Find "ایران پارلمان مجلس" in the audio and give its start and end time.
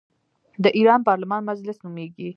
0.77-1.77